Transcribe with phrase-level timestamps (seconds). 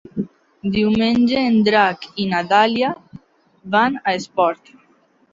[0.75, 2.89] Diumenge en Drac i na Dàlia
[3.75, 4.73] van a Espot.